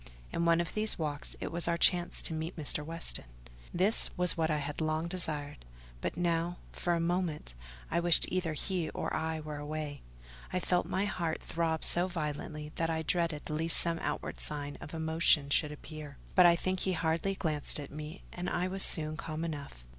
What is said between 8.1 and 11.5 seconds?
either he or I were away: I felt my heart